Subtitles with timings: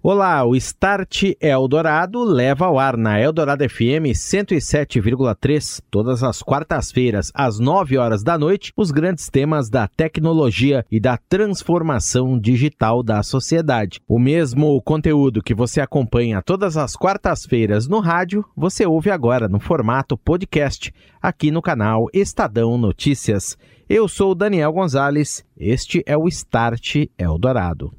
[0.00, 7.58] Olá, o Start Eldorado leva ao ar na Eldorado FM 107,3 todas as quartas-feiras às
[7.58, 14.00] 9 horas da noite os grandes temas da tecnologia e da transformação digital da sociedade.
[14.06, 19.58] O mesmo conteúdo que você acompanha todas as quartas-feiras no rádio, você ouve agora no
[19.58, 23.58] formato podcast aqui no canal Estadão Notícias.
[23.88, 27.92] Eu sou Daniel Gonzalez, este é o Start Eldorado.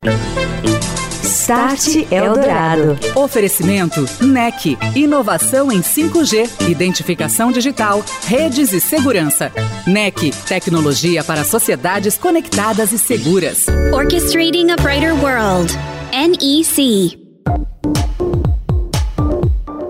[1.24, 2.98] Start Eldorado.
[3.16, 4.78] Oferecimento NEC.
[4.96, 9.52] Inovação em 5G, identificação digital, redes e segurança.
[9.86, 10.32] NEC.
[10.48, 13.68] Tecnologia para sociedades conectadas e seguras.
[13.94, 15.74] Orchestrating a Brighter World.
[16.12, 17.18] NEC.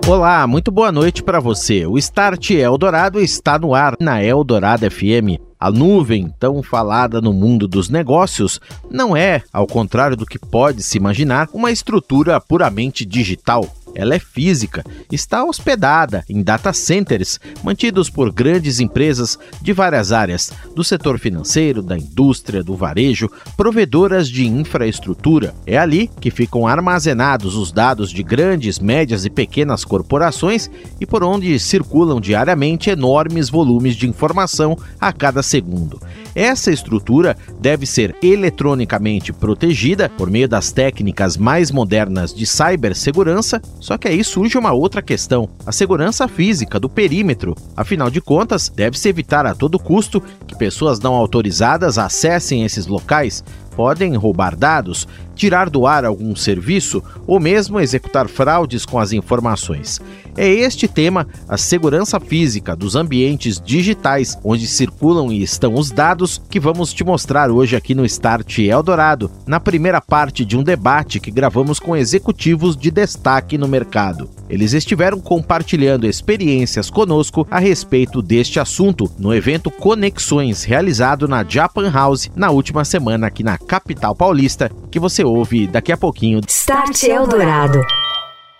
[0.06, 1.86] Olá, muito boa noite para você.
[1.86, 5.49] O Start Eldorado está no ar na Eldorado FM.
[5.60, 8.58] A nuvem, tão falada no mundo dos negócios,
[8.90, 13.68] não é, ao contrário do que pode se imaginar, uma estrutura puramente digital.
[13.94, 20.52] Ela é física, está hospedada em data centers mantidos por grandes empresas de várias áreas,
[20.74, 25.54] do setor financeiro, da indústria, do varejo, provedoras de infraestrutura.
[25.66, 31.22] É ali que ficam armazenados os dados de grandes, médias e pequenas corporações e por
[31.22, 36.00] onde circulam diariamente enormes volumes de informação a cada segundo.
[36.34, 43.96] Essa estrutura deve ser eletronicamente protegida por meio das técnicas mais modernas de cibersegurança, só
[43.96, 47.56] que aí surge uma outra questão: a segurança física do perímetro.
[47.76, 53.42] Afinal de contas, deve-se evitar a todo custo que pessoas não autorizadas acessem esses locais,
[53.74, 55.08] podem roubar dados,
[55.40, 59.98] tirar do ar algum serviço ou mesmo executar fraudes com as informações.
[60.36, 66.40] É este tema, a segurança física dos ambientes digitais onde circulam e estão os dados,
[66.50, 71.18] que vamos te mostrar hoje aqui no Start Eldorado, na primeira parte de um debate
[71.18, 74.28] que gravamos com executivos de destaque no mercado.
[74.48, 81.90] Eles estiveram compartilhando experiências conosco a respeito deste assunto no evento Conexões, realizado na Japan
[81.90, 86.40] House na última semana aqui na capital paulista, que você ouve daqui a pouquinho.
[86.48, 87.80] Start Eldorado.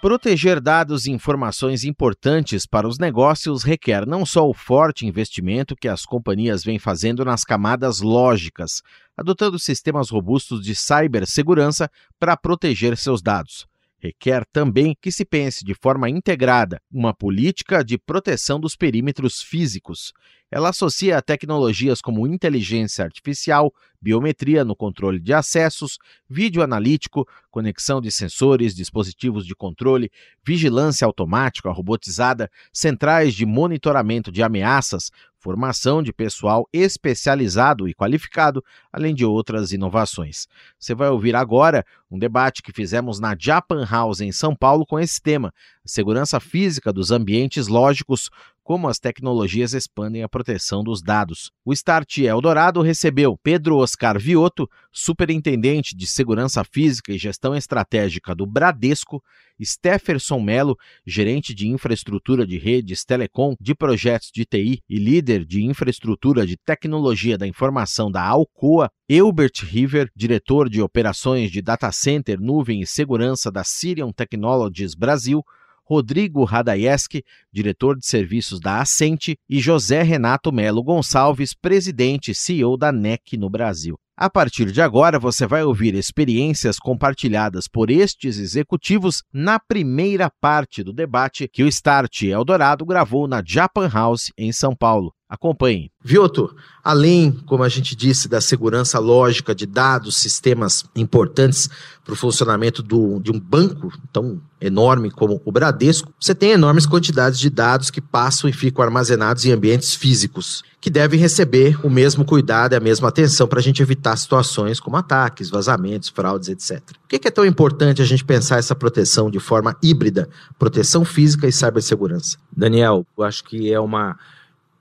[0.01, 5.89] Proteger dados e informações importantes para os negócios requer não só o forte investimento que
[5.89, 8.83] as companhias vêm fazendo nas camadas lógicas,
[9.15, 13.70] adotando sistemas robustos de cibersegurança para proteger seus dados.
[14.03, 20.15] Requer também que se pense de forma integrada uma política de proteção dos perímetros físicos.
[20.51, 28.11] Ela associa tecnologias como inteligência artificial, biometria no controle de acessos, vídeo analítico, conexão de
[28.11, 30.11] sensores, dispositivos de controle,
[30.45, 38.63] vigilância automática robotizada, centrais de monitoramento de ameaças, formação de pessoal especializado e qualificado,
[38.93, 40.47] além de outras inovações.
[40.79, 45.01] Você vai ouvir agora um debate que fizemos na Japan House em São Paulo com
[45.01, 45.53] esse tema:
[45.85, 48.31] segurança física dos ambientes lógicos,
[48.63, 51.51] como as tecnologias expandem a proteção dos dados.
[51.65, 58.47] O Start Eldorado recebeu Pedro Oscar Vioto, superintendente de segurança física e gestão estratégica do
[58.47, 59.23] Bradesco,
[59.63, 60.77] Stefferson Melo,
[61.07, 66.57] gerente de infraestrutura de redes telecom de projetos de TI e líder de infraestrutura de
[66.57, 72.87] tecnologia da informação da Alcoa, Elbert River, diretor de operações de data center, nuvem e
[72.87, 75.45] segurança da Sirion Technologies Brasil,
[75.91, 82.77] Rodrigo Radayeski, diretor de serviços da Ascente, e José Renato Melo Gonçalves, presidente e CEO
[82.77, 83.99] da NEC no Brasil.
[84.17, 90.85] A partir de agora, você vai ouvir experiências compartilhadas por estes executivos na primeira parte
[90.85, 95.13] do debate que o Start Eldorado gravou na Japan House, em São Paulo.
[95.31, 95.93] Acompanhe.
[96.03, 96.53] Vioto,
[96.83, 101.71] além, como a gente disse, da segurança lógica de dados, sistemas importantes
[102.05, 106.85] para o funcionamento do, de um banco tão enorme como o Bradesco, você tem enormes
[106.85, 111.89] quantidades de dados que passam e ficam armazenados em ambientes físicos, que devem receber o
[111.89, 116.49] mesmo cuidado e a mesma atenção para a gente evitar situações como ataques, vazamentos, fraudes,
[116.49, 116.83] etc.
[117.03, 120.29] Por que é tão importante a gente pensar essa proteção de forma híbrida,
[120.59, 122.37] proteção física e cibersegurança?
[122.51, 124.19] Daniel, eu acho que é uma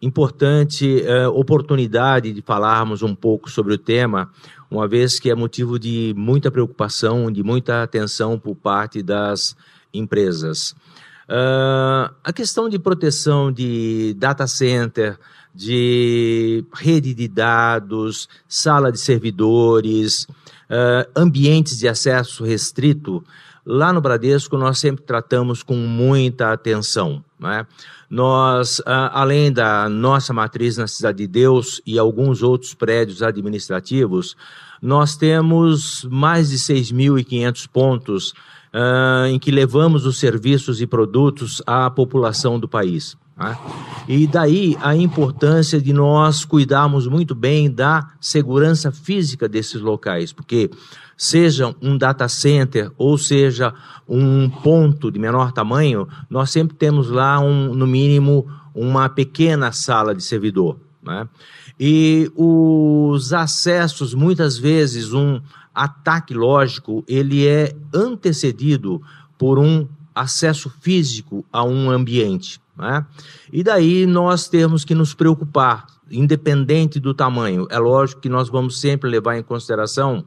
[0.01, 4.31] importante eh, oportunidade de falarmos um pouco sobre o tema,
[4.71, 9.55] uma vez que é motivo de muita preocupação, de muita atenção por parte das
[9.93, 10.75] empresas.
[11.27, 15.19] Uh, a questão de proteção de data center,
[15.53, 23.23] de rede de dados, sala de servidores, uh, ambientes de acesso restrito,
[23.69, 27.23] lá no Bradesco nós sempre tratamos com muita atenção.
[27.39, 27.67] Né?
[28.09, 34.35] Nós, uh, além da nossa matriz na Cidade de Deus e alguns outros prédios administrativos,
[34.81, 38.31] nós temos mais de 6.500 pontos
[38.73, 43.15] uh, em que levamos os serviços e produtos à população do país.
[43.37, 43.55] Né?
[44.07, 50.71] E daí a importância de nós cuidarmos muito bem da segurança física desses locais, porque
[51.19, 53.73] seja um data center ou seja
[54.07, 60.15] um ponto de menor tamanho, nós sempre temos lá, um, no mínimo, uma pequena sala
[60.15, 60.79] de servidor.
[61.03, 61.27] Né?
[61.77, 65.41] E os acessos, muitas vezes, um
[65.75, 69.01] ataque lógico, ele é antecedido
[69.37, 72.61] por um acesso físico a um ambiente.
[72.77, 73.05] Né?
[73.51, 77.67] E daí nós temos que nos preocupar, independente do tamanho.
[77.69, 80.23] É lógico que nós vamos sempre levar em consideração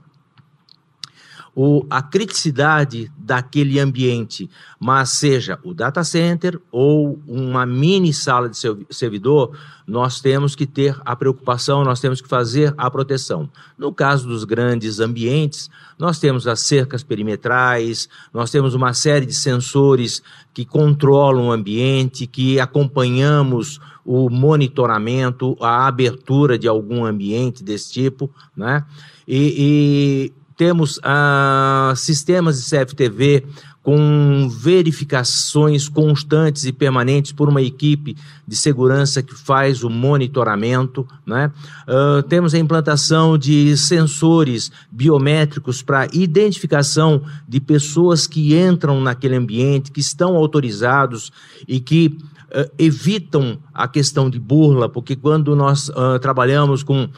[1.54, 4.48] o, a criticidade daquele ambiente,
[4.80, 8.56] mas seja o data center ou uma mini sala de
[8.90, 9.54] servidor,
[9.86, 13.50] nós temos que ter a preocupação, nós temos que fazer a proteção.
[13.76, 15.68] No caso dos grandes ambientes,
[15.98, 20.22] nós temos as cercas perimetrais, nós temos uma série de sensores
[20.54, 28.30] que controlam o ambiente, que acompanhamos o monitoramento, a abertura de algum ambiente desse tipo,
[28.56, 28.84] né?
[29.28, 33.44] E, e temos ah, sistemas de CFTV
[33.82, 38.16] com verificações constantes e permanentes por uma equipe
[38.46, 41.04] de segurança que faz o monitoramento.
[41.26, 41.50] Né?
[41.88, 49.90] Uh, temos a implantação de sensores biométricos para identificação de pessoas que entram naquele ambiente,
[49.90, 51.32] que estão autorizados
[51.66, 52.16] e que
[52.54, 57.08] uh, evitam a questão de burla, porque quando nós uh, trabalhamos com uh,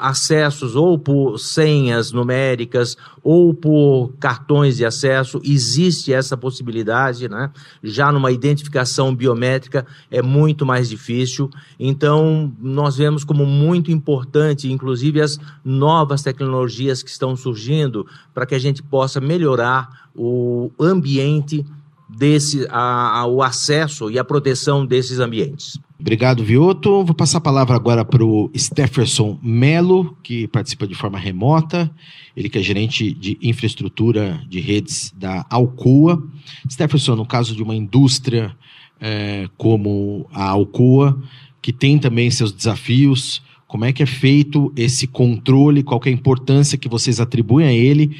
[0.00, 7.50] acessos ou por senhas numéricas ou por cartões de acesso, existe essa possibilidade, né?
[7.82, 11.50] Já numa identificação biométrica é muito mais difícil.
[11.78, 18.54] Então, nós vemos como muito importante, inclusive as novas tecnologias que estão surgindo, para que
[18.54, 21.64] a gente possa melhorar o ambiente
[22.08, 25.78] desse a, a, o acesso e a proteção desses ambientes.
[26.00, 27.04] Obrigado, Vioto.
[27.04, 31.90] Vou passar a palavra agora para o Stefferson Melo, que participa de forma remota.
[32.36, 36.22] Ele que é gerente de infraestrutura de redes da Alcoa.
[36.70, 38.56] Stefferson, no caso de uma indústria
[39.00, 41.20] é, como a Alcoa,
[41.60, 46.12] que tem também seus desafios, como é que é feito esse controle, qual é a
[46.12, 48.16] importância que vocês atribuem a ele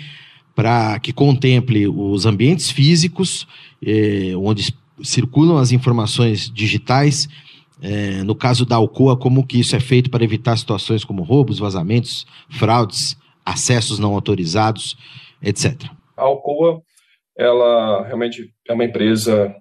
[0.58, 3.46] para que contemple os ambientes físicos,
[3.80, 4.74] eh, onde
[5.04, 7.28] circulam as informações digitais.
[7.80, 11.60] Eh, no caso da Alcoa, como que isso é feito para evitar situações como roubos,
[11.60, 13.16] vazamentos, fraudes,
[13.46, 14.96] acessos não autorizados,
[15.40, 15.80] etc.
[16.16, 16.82] A Alcoa,
[17.38, 19.54] ela realmente é uma empresa,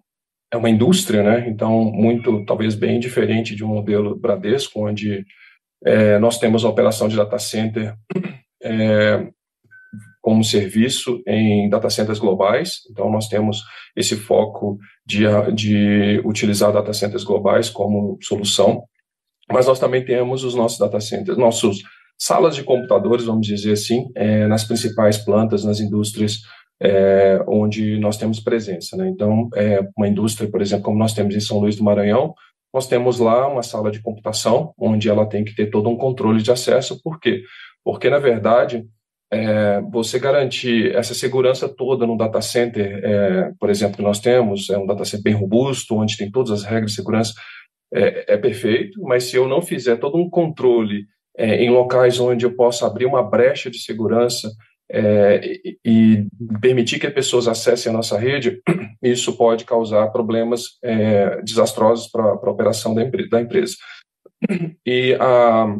[0.51, 1.47] é uma indústria, né?
[1.47, 5.23] Então, muito, talvez bem diferente de um modelo Bradesco, onde
[5.85, 7.93] é, nós temos a operação de data center
[8.63, 9.27] é,
[10.27, 12.81] como serviço em data centers globais.
[12.91, 13.63] Então, nós temos
[13.95, 15.23] esse foco de,
[15.55, 18.83] de utilizar data centers globais como solução.
[19.49, 21.77] Mas nós também temos os nossos data centers, nossos
[22.19, 26.41] salas de computadores, vamos dizer assim, é, nas principais plantas, nas indústrias
[26.81, 28.97] é, onde nós temos presença.
[28.97, 29.07] Né?
[29.07, 32.33] Então, é, uma indústria, por exemplo, como nós temos em São Luís do Maranhão,
[32.73, 36.43] nós temos lá uma sala de computação, onde ela tem que ter todo um controle
[36.43, 37.01] de acesso.
[37.01, 37.43] Por quê?
[37.81, 38.85] Porque, na verdade,
[39.31, 44.69] é, você garantir essa segurança toda no data center, é, por exemplo, que nós temos,
[44.69, 47.33] é um data center bem robusto, onde tem todas as regras de segurança,
[47.93, 51.05] é, é perfeito, mas se eu não fizer todo um controle
[51.37, 54.49] é, em locais onde eu possa abrir uma brecha de segurança
[54.89, 56.27] é, e, e,
[56.61, 58.61] permitir que as pessoas acessem a nossa rede,
[59.03, 63.75] isso pode causar problemas é, desastrosos para a operação da, da empresa.
[64.85, 65.75] E a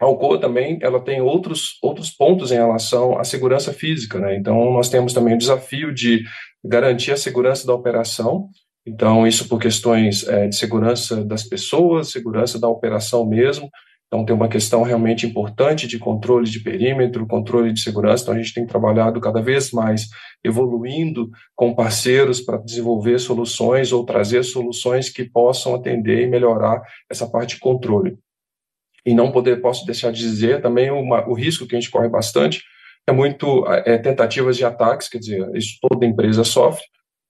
[0.00, 4.36] a Alcoa também ela tem outros, outros pontos em relação à segurança física, né?
[4.36, 6.22] Então nós temos também o desafio de
[6.64, 8.48] garantir a segurança da operação.
[8.86, 13.70] Então isso por questões é, de segurança das pessoas, segurança da operação mesmo.
[14.06, 18.22] Então tem uma questão realmente importante de controle de perímetro, controle de segurança.
[18.22, 20.08] Então a gente tem trabalhado cada vez mais
[20.44, 27.26] evoluindo com parceiros para desenvolver soluções ou trazer soluções que possam atender e melhorar essa
[27.26, 28.18] parte de controle
[29.06, 32.08] e não poder, posso deixar de dizer também uma, o risco que a gente corre
[32.08, 32.62] bastante
[33.06, 36.82] é muito é, tentativas de ataques, quer dizer, isso toda empresa sofre,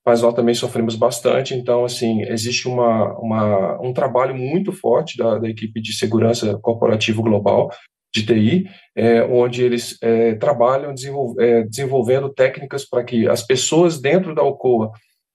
[0.03, 5.37] mas nós também sofremos bastante, então, assim, existe uma, uma um trabalho muito forte da,
[5.37, 7.69] da equipe de segurança corporativo global,
[8.15, 8.65] de TI,
[8.95, 10.93] é, onde eles é, trabalham
[11.39, 14.91] é, desenvolvendo técnicas para que as pessoas dentro da Alcoa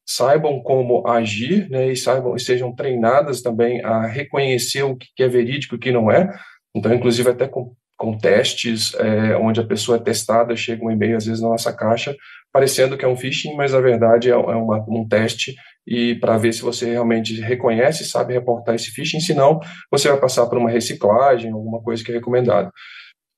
[0.07, 5.29] saibam como agir, né, e saibam e sejam treinadas também a reconhecer o que é
[5.29, 6.33] verídico e o que não é.
[6.75, 11.17] Então, inclusive até com, com testes, é, onde a pessoa é testada, chega um e-mail
[11.17, 12.17] às vezes na nossa caixa,
[12.53, 15.55] parecendo que é um phishing, mas na verdade é, é uma, um teste
[15.87, 20.47] e para ver se você realmente reconhece, sabe reportar esse phishing, senão você vai passar
[20.47, 22.71] por uma reciclagem, alguma coisa que é recomendado.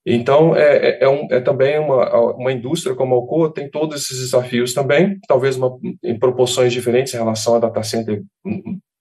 [0.06, 4.02] Então, é, é, é, um, é também uma, uma indústria como a Alcoa tem todos
[4.02, 8.22] esses desafios também, talvez uma, em proporções diferentes em relação a data center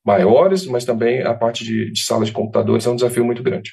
[0.05, 3.71] maiores, mas também a parte de, de sala de computadores é um desafio muito grande.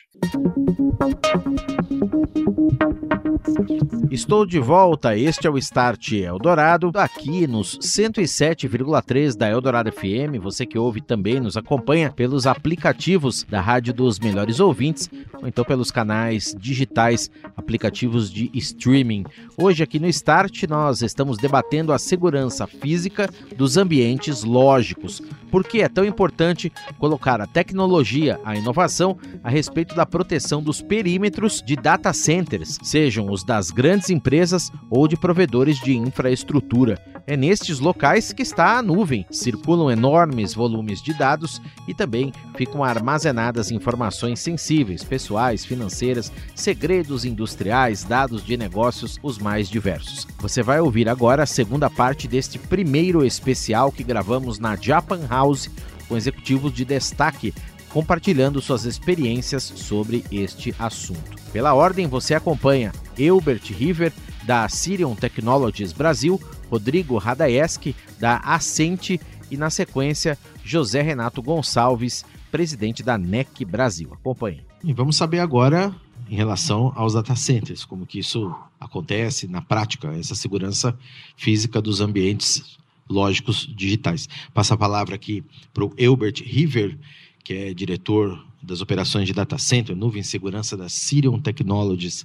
[4.10, 10.42] Estou de volta, este é o Start Eldorado, aqui nos 107,3 da Eldorado FM.
[10.42, 15.08] Você que ouve também nos acompanha pelos aplicativos da Rádio dos Melhores Ouvintes,
[15.40, 19.24] ou então pelos canais digitais, aplicativos de streaming.
[19.56, 25.22] Hoje aqui no Start nós estamos debatendo a segurança física dos ambientes lógicos.
[25.50, 30.80] Por que é tão importante colocar a tecnologia, a inovação a respeito da proteção dos
[30.80, 36.98] perímetros de data centers, sejam os das grandes empresas ou de provedores de infraestrutura.
[37.26, 39.26] É nestes locais que está a nuvem.
[39.30, 45.29] Circulam enormes volumes de dados e também ficam armazenadas informações sensíveis, pessoais,
[45.64, 50.26] financeiras, segredos industriais, dados de negócios, os mais diversos.
[50.38, 55.70] Você vai ouvir agora a segunda parte deste primeiro especial que gravamos na Japan House
[56.08, 57.54] com executivos de destaque
[57.90, 61.38] compartilhando suas experiências sobre este assunto.
[61.52, 64.12] Pela ordem, você acompanha Eubert River,
[64.44, 69.20] da Sirion Technologies Brasil, Rodrigo Radaeski, da Ascente
[69.50, 74.10] e, na sequência, José Renato Gonçalves, presidente da NEC Brasil.
[74.12, 74.69] Acompanhe.
[74.82, 75.94] E vamos saber agora
[76.30, 80.98] em relação aos data centers, como que isso acontece na prática, essa segurança
[81.36, 84.26] física dos ambientes lógicos digitais.
[84.54, 85.44] Passa a palavra aqui
[85.74, 86.96] para o Eubert River,
[87.44, 92.24] que é diretor das operações de data center, nuvem segurança da Sirion Technologies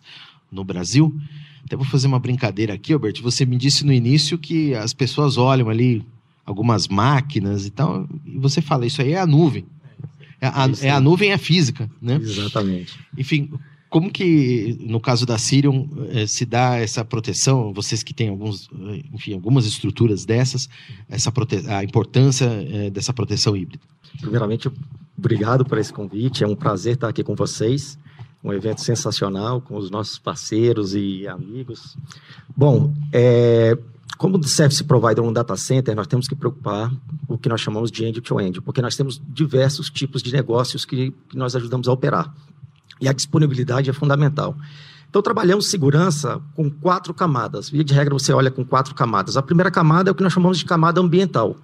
[0.50, 1.14] no Brasil.
[1.66, 3.22] Até vou fazer uma brincadeira aqui, Albert.
[3.22, 6.06] Você me disse no início que as pessoas olham ali
[6.46, 9.66] algumas máquinas e tal, e você fala, isso aí é a nuvem.
[10.46, 12.20] É a, é a nuvem é física, né?
[12.22, 13.00] Exatamente.
[13.18, 13.52] Enfim,
[13.90, 17.74] como que, no caso da Sirion, eh, se dá essa proteção?
[17.74, 18.70] Vocês que têm alguns,
[19.14, 20.68] enfim, algumas estruturas dessas,
[21.10, 21.32] essa
[21.70, 23.84] a importância eh, dessa proteção híbrida?
[24.20, 24.70] Primeiramente,
[25.18, 26.44] obrigado por esse convite.
[26.44, 27.98] É um prazer estar aqui com vocês.
[28.44, 31.98] Um evento sensacional com os nossos parceiros e amigos.
[32.56, 33.76] Bom, é,
[34.18, 36.92] como service provider um data center, nós temos que preocupar
[37.28, 41.12] o que nós chamamos de end-to-end, -end, porque nós temos diversos tipos de negócios que,
[41.30, 42.34] que nós ajudamos a operar.
[43.02, 44.56] E a disponibilidade é fundamental.
[45.10, 47.70] Então, trabalhamos segurança com quatro camadas.
[47.70, 49.38] Via de regra, você olha com quatro camadas.
[49.38, 51.56] A primeira camada é o que nós chamamos de camada ambiental.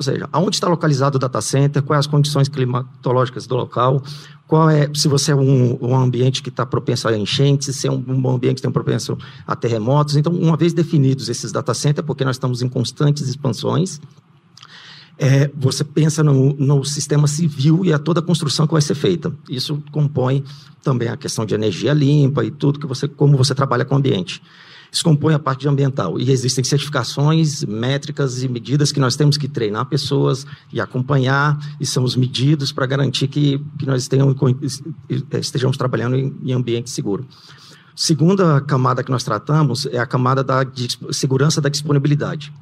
[0.00, 4.02] Ou seja, aonde está localizado o data center, quais as condições climatológicas do local,
[4.46, 7.92] qual é, se você é um, um ambiente que está propenso a enchentes, se é
[7.92, 10.16] um, um ambiente que tem propenso a terremotos.
[10.16, 14.00] Então, uma vez definidos esses data centers, porque nós estamos em constantes expansões,
[15.18, 18.94] é, você pensa no, no, sistema civil e a toda a construção que vai ser
[18.94, 19.30] feita.
[19.50, 20.42] Isso compõe
[20.82, 23.98] também a questão de energia limpa e tudo que você, como você trabalha com o
[23.98, 24.40] ambiente.
[24.92, 26.18] Isso compõe a parte ambiental.
[26.18, 31.86] E existem certificações, métricas e medidas que nós temos que treinar pessoas e acompanhar, e
[31.86, 34.34] são os medidos para garantir que, que nós tenham,
[35.40, 37.26] estejamos trabalhando em, em ambiente seguro.
[37.94, 40.66] Segunda camada que nós tratamos é a camada da
[41.12, 42.52] segurança da disponibilidade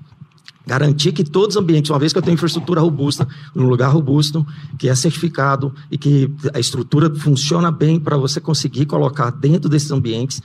[0.69, 4.47] garantir que todos os ambientes, uma vez que eu tenho infraestrutura robusta, num lugar robusto,
[4.79, 9.91] que é certificado e que a estrutura funciona bem para você conseguir colocar dentro desses
[9.91, 10.43] ambientes,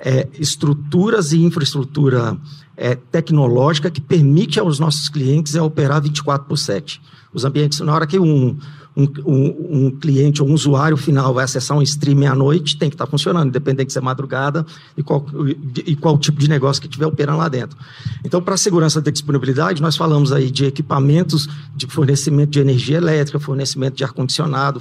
[0.00, 2.36] é, estruturas e infraestrutura
[2.76, 7.00] é, tecnológica que permite aos nossos clientes é, operar 24 por 7.
[7.32, 8.56] Os ambientes, na hora que um,
[9.00, 12.88] um, um, um, cliente ou um usuário final vai acessar um streaming à noite, tem
[12.88, 14.66] que estar funcionando, independente se é madrugada
[14.96, 15.24] e qual,
[15.86, 17.76] e qual tipo de negócio que estiver operando lá dentro.
[18.24, 22.96] Então, para a segurança da disponibilidade, nós falamos aí de equipamentos de fornecimento de energia
[22.96, 24.80] elétrica, fornecimento de ar-condicionado,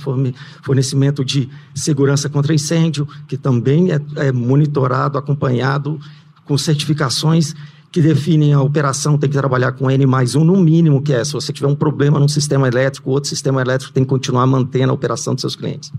[0.62, 6.00] fornecimento de segurança contra incêndio, que também é, é monitorado, acompanhado
[6.46, 7.56] com certificações
[7.92, 11.24] que definem a operação tem que trabalhar com N mais um no mínimo, que é
[11.24, 14.92] se você tiver um problema num sistema elétrico, outro sistema elétrico tem que continuar mantendo
[14.92, 15.92] a operação dos seus clientes.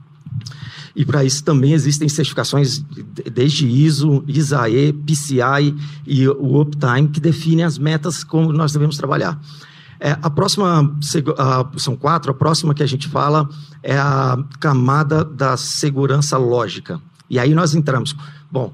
[0.94, 2.84] E para isso também existem certificações
[3.32, 5.74] desde ISO, ISAE, PCI
[6.06, 9.40] e o Uptime, que definem as metas como nós devemos trabalhar.
[9.98, 10.96] É, a próxima,
[11.76, 13.48] são quatro, a próxima que a gente fala
[13.82, 18.16] é a camada da segurança lógica E aí nós entramos,
[18.50, 18.72] bom,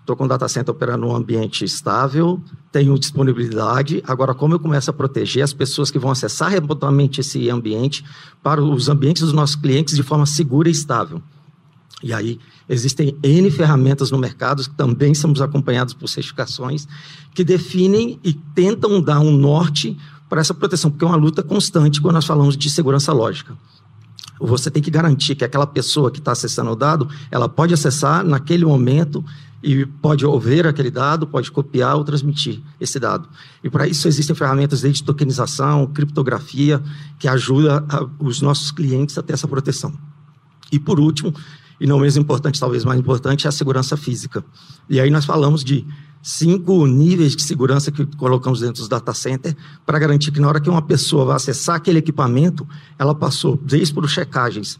[0.00, 2.42] estou com o data center operando num ambiente estável,
[2.72, 7.48] tenho disponibilidade, agora como eu começo a proteger as pessoas que vão acessar remotamente esse
[7.48, 8.04] ambiente
[8.42, 11.22] para os ambientes dos nossos clientes de forma segura e estável.
[12.02, 12.38] E aí
[12.68, 16.88] existem N ferramentas no mercado que também somos acompanhados por certificações
[17.34, 19.96] que definem e tentam dar um norte
[20.28, 23.56] para essa proteção, porque é uma luta constante quando nós falamos de segurança lógica.
[24.40, 28.24] Você tem que garantir que aquela pessoa que está acessando o dado, ela pode acessar
[28.24, 29.22] naquele momento
[29.62, 33.28] e pode ouvir aquele dado, pode copiar ou transmitir esse dado.
[33.62, 36.82] E para isso existem ferramentas de tokenização, criptografia,
[37.18, 39.92] que ajuda a, os nossos clientes a ter essa proteção.
[40.72, 41.34] E por último,
[41.78, 44.44] e não menos importante, talvez mais importante, é a segurança física.
[44.88, 45.86] E aí nós falamos de
[46.22, 50.60] cinco níveis de segurança que colocamos dentro dos data centers para garantir que na hora
[50.60, 52.66] que uma pessoa vai acessar aquele equipamento,
[52.98, 54.78] ela passou desde por checagens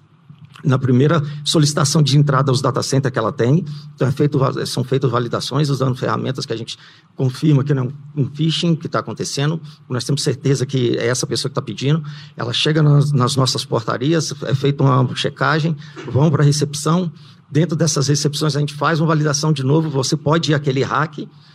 [0.64, 3.64] na primeira solicitação de entrada aos data centers que ela tem,
[3.94, 6.78] então é feito, são feitas validações usando ferramentas que a gente
[7.16, 11.26] confirma que não é um phishing que está acontecendo, nós temos certeza que é essa
[11.26, 12.02] pessoa que está pedindo,
[12.36, 15.76] ela chega nas, nas, nossas portarias, é feita uma checagem,
[16.10, 17.10] vão para a recepção,
[17.50, 21.14] dentro dessas recepções a gente faz uma validação de novo, você pode ir àquele hack,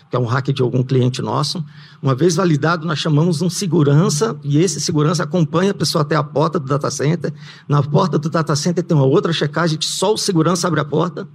[0.10, 1.64] que é um hack de algum cliente nosso.
[2.02, 6.24] Uma vez validado, nós chamamos um segurança, e esse segurança acompanha a pessoa até a
[6.24, 7.34] porta do data center.
[7.68, 10.86] Na porta do data center tem uma outra checagem que só o segurança abre a
[10.86, 11.28] porta.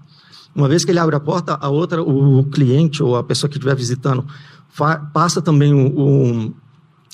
[0.54, 3.56] Uma vez que ele abre a porta, a outra, o cliente ou a pessoa que
[3.56, 4.24] estiver visitando
[5.12, 6.54] passa também o,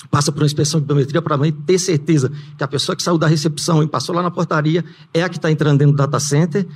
[0.09, 3.27] passa por uma inspeção de biometria para ter certeza que a pessoa que saiu da
[3.27, 6.67] recepção e passou lá na portaria é a que está entrando dentro do data center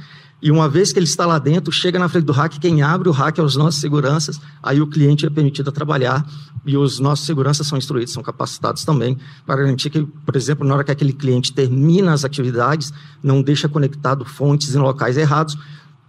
[0.41, 3.07] e uma vez que ele está lá dentro, chega na frente do hack, quem abre
[3.07, 6.25] o hack é os nossos seguranças, aí o cliente é permitido a trabalhar
[6.65, 10.73] e os nossos seguranças são instruídos, são capacitados também para garantir que, por exemplo, na
[10.73, 15.55] hora que aquele cliente termina as atividades, não deixa conectado fontes em locais errados,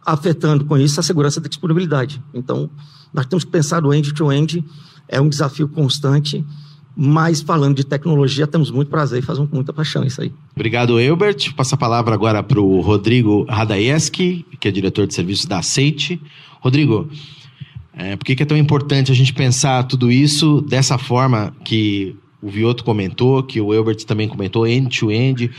[0.05, 2.23] afetando com isso a segurança da disponibilidade.
[2.33, 2.71] Então,
[3.13, 4.65] nós temos que pensar o end-to-end, -end,
[5.09, 6.45] é um desafio constante
[6.97, 10.33] mas falando de tecnologia, temos muito prazer e fazemos com muita paixão isso aí.
[10.55, 11.55] Obrigado, Elbert.
[11.55, 16.21] Passa a palavra agora para o Rodrigo Radaeski, que é diretor de serviços da Aceite.
[16.61, 17.09] Rodrigo,
[17.95, 22.15] é, por que, que é tão importante a gente pensar tudo isso dessa forma que
[22.43, 25.51] o Vioto comentou, que o Elbert também comentou, end-to-end, -end,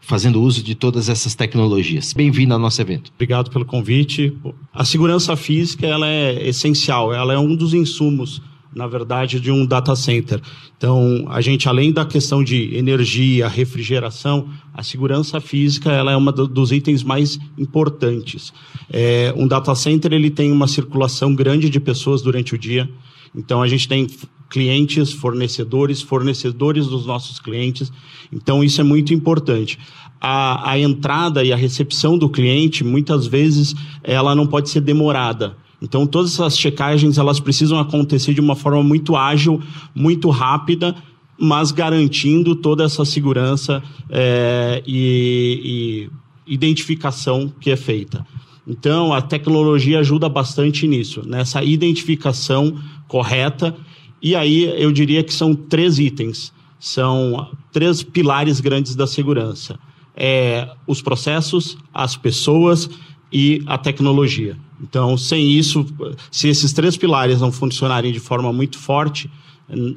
[0.00, 2.12] fazendo uso de todas essas tecnologias.
[2.12, 3.12] Bem-vindo ao nosso evento.
[3.14, 4.36] Obrigado pelo convite.
[4.74, 8.42] A segurança física ela é essencial, ela é um dos insumos
[8.74, 10.40] na verdade, de um data center.
[10.76, 16.32] Então, a gente, além da questão de energia, refrigeração, a segurança física ela é uma
[16.32, 18.52] dos itens mais importantes.
[18.90, 22.88] É, um data center ele tem uma circulação grande de pessoas durante o dia.
[23.34, 24.06] Então, a gente tem
[24.50, 27.92] clientes, fornecedores, fornecedores dos nossos clientes.
[28.30, 29.78] Então, isso é muito importante.
[30.20, 35.56] A, a entrada e a recepção do cliente, muitas vezes, ela não pode ser demorada
[35.82, 39.60] então, todas essas checagens elas precisam acontecer de uma forma muito ágil,
[39.92, 40.94] muito rápida,
[41.36, 46.08] mas garantindo toda essa segurança é, e,
[46.46, 48.24] e identificação que é feita.
[48.64, 53.74] Então, a tecnologia ajuda bastante nisso, nessa identificação correta.
[54.22, 59.76] E aí, eu diria que são três itens, são três pilares grandes da segurança:
[60.14, 62.88] é, os processos, as pessoas
[63.32, 64.56] e a tecnologia.
[64.82, 65.86] Então, sem isso,
[66.30, 69.30] se esses três pilares não funcionarem de forma muito forte,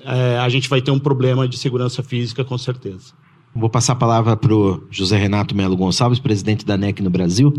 [0.05, 3.13] é, a gente vai ter um problema de segurança física, com certeza.
[3.53, 7.53] Vou passar a palavra para o José Renato Melo Gonçalves, presidente da NEC no Brasil.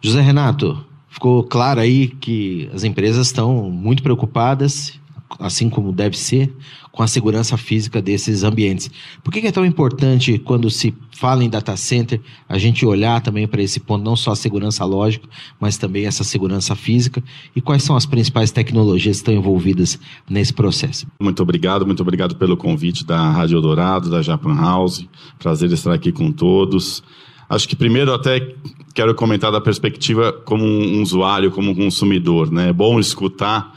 [0.00, 4.98] José Renato, ficou claro aí que as empresas estão muito preocupadas
[5.38, 6.52] assim como deve ser,
[6.92, 8.90] com a segurança física desses ambientes.
[9.22, 13.46] Por que é tão importante quando se fala em data center a gente olhar também
[13.46, 15.28] para esse ponto, não só a segurança lógica,
[15.60, 17.22] mas também essa segurança física
[17.54, 19.98] e quais são as principais tecnologias que estão envolvidas
[20.28, 21.06] nesse processo?
[21.20, 25.06] Muito obrigado, muito obrigado pelo convite da Rádio Dourado, da Japan House.
[25.38, 27.02] Prazer estar aqui com todos.
[27.48, 28.54] Acho que primeiro até
[28.94, 32.68] quero comentar da perspectiva como um usuário, como um consumidor, né?
[32.68, 33.74] É bom escutar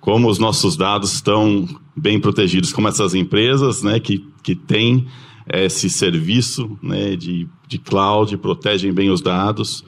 [0.00, 1.68] como os nossos dados estão
[2.00, 5.06] bem protegidos, como essas empresas né, que, que têm
[5.52, 9.84] esse serviço né, de, de cloud, protegem bem os dados.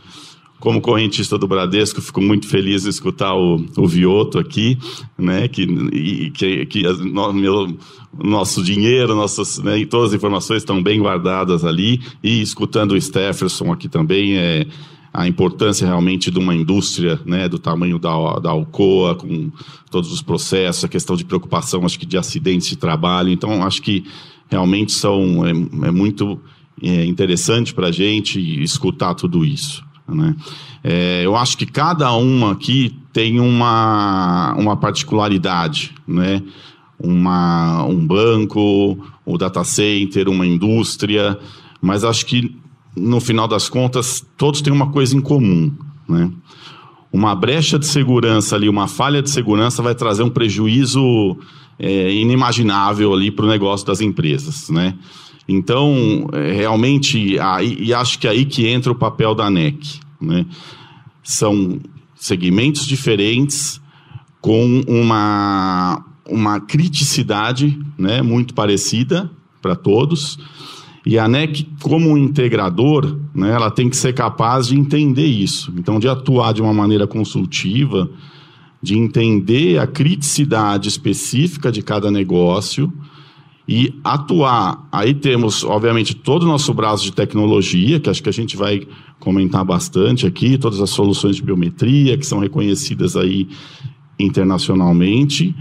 [0.58, 4.78] Como correntista do Bradesco, fico muito feliz de escutar o, o Vioto aqui,
[5.18, 7.76] né, que, e, que, que no, meu,
[8.16, 13.72] nosso dinheiro, nossas, né, todas as informações estão bem guardadas ali, e escutando o Stefferson
[13.72, 14.66] aqui também, é,
[15.12, 19.50] a importância realmente de uma indústria né, do tamanho da, da Alcoa, com
[19.90, 23.28] todos os processos, a questão de preocupação, acho que de acidentes de trabalho.
[23.28, 24.04] Então, acho que
[24.48, 26.40] realmente são, é, é muito
[26.80, 29.84] é, interessante para a gente escutar tudo isso.
[30.08, 30.34] Né?
[30.82, 36.42] É, eu acho que cada uma aqui tem uma, uma particularidade, né?
[36.98, 41.38] uma, um banco, o data center, uma indústria,
[41.82, 42.61] mas acho que
[42.96, 45.72] no final das contas todos têm uma coisa em comum.
[46.08, 46.30] Né?
[47.12, 51.36] Uma brecha de segurança ali, uma falha de segurança vai trazer um prejuízo
[51.78, 54.68] é, inimaginável ali para o negócio das empresas.
[54.70, 54.94] Né?
[55.48, 60.00] Então, é, realmente, aí, e acho que é aí que entra o papel da NEC.
[60.20, 60.46] Né?
[61.22, 61.80] São
[62.14, 63.80] segmentos diferentes
[64.40, 70.38] com uma, uma criticidade né, muito parecida para todos.
[71.04, 75.72] E a NEC, como integrador, né, ela tem que ser capaz de entender isso.
[75.76, 78.08] Então, de atuar de uma maneira consultiva,
[78.80, 82.92] de entender a criticidade específica de cada negócio
[83.66, 84.88] e atuar.
[84.90, 88.86] Aí temos, obviamente, todo o nosso braço de tecnologia, que acho que a gente vai
[89.20, 93.48] comentar bastante aqui, todas as soluções de biometria que são reconhecidas aí
[94.18, 95.54] internacionalmente,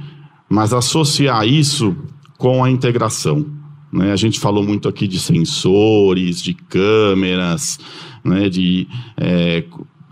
[0.49, 1.95] mas associar isso
[2.37, 3.60] com a integração.
[3.91, 4.11] Né?
[4.11, 7.79] A gente falou muito aqui de sensores, de câmeras,
[8.23, 8.49] né?
[8.49, 9.63] de é,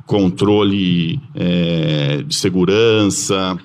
[0.05, 3.57] controle é, de segurança,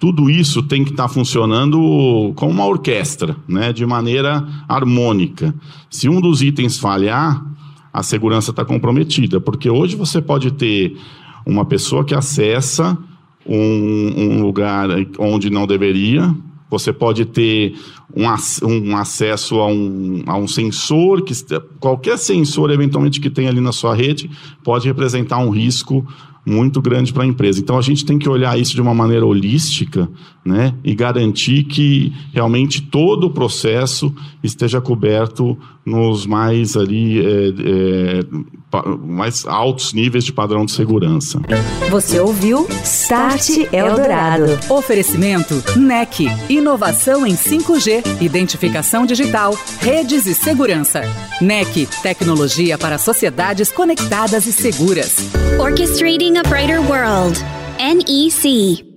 [0.00, 5.54] tudo isso tem que estar tá funcionando como uma orquestra, né, de maneira harmônica.
[5.90, 7.44] Se um dos itens falhar,
[7.92, 10.96] a segurança está comprometida, porque hoje você pode ter
[11.44, 12.96] uma pessoa que acessa
[13.44, 16.34] um, um lugar onde não deveria,
[16.70, 17.74] você pode ter
[18.14, 18.24] um,
[18.66, 21.34] um acesso a um, a um sensor, que
[21.80, 24.30] qualquer sensor eventualmente que tenha ali na sua rede
[24.62, 26.06] pode representar um risco
[26.46, 27.60] muito grande para a empresa.
[27.60, 30.08] Então a gente tem que olhar isso de uma maneira holística,
[30.44, 38.24] né, e garantir que realmente todo o processo esteja coberto nos mais ali é, é,
[39.04, 41.40] mais altos níveis de padrão de segurança.
[41.90, 44.58] Você ouviu Start Eldorado.
[44.68, 51.02] Oferecimento NEC, inovação em 5G, identificação digital, redes e segurança.
[51.40, 55.16] NEC, tecnologia para sociedades conectadas e seguras.
[55.58, 57.38] Orchestrating a Brighter World.
[57.78, 58.89] NEC.